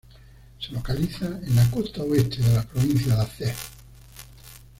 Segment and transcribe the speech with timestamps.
[0.59, 3.55] Se localiza en la costa oeste de la provincia de Aceh.